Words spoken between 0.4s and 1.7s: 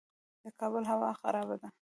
د کابل هوا خرابه ده